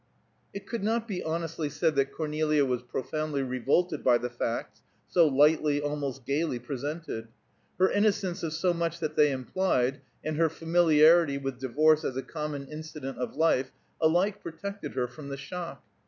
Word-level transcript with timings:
It 0.51 0.65
could 0.65 0.81
not 0.83 1.07
be 1.07 1.21
honestly 1.21 1.69
said 1.69 1.93
that 1.93 2.11
Cornelia 2.11 2.65
was 2.65 2.81
profoundly 2.81 3.43
revolted 3.43 4.03
by 4.03 4.17
the 4.17 4.31
facts 4.31 4.81
so 5.07 5.27
lightly, 5.27 5.79
almost 5.79 6.25
gaily, 6.25 6.57
presented. 6.57 7.27
Her 7.77 7.87
innocence 7.91 8.41
of 8.41 8.53
so 8.53 8.73
much 8.73 8.99
that 8.99 9.15
they 9.15 9.31
implied, 9.31 10.01
and 10.23 10.37
her 10.37 10.49
familiarity 10.49 11.37
with 11.37 11.59
divorce 11.59 12.03
as 12.03 12.17
a 12.17 12.23
common 12.23 12.65
incident 12.65 13.19
of 13.19 13.35
life, 13.35 13.69
alike 14.01 14.41
protected 14.41 14.93
her 14.95 15.07
from 15.07 15.29
the 15.29 15.37
shock. 15.37 15.83